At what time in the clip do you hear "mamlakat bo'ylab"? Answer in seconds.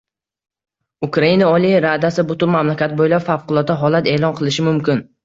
2.55-3.29